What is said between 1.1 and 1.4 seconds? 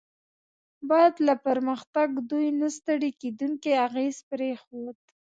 له